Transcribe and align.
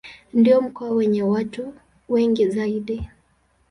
Ndio 0.33 0.61
mkoa 0.61 0.89
wenye 0.89 1.23
watu 1.23 1.73
wengi 2.09 2.49
zaidi. 2.49 3.09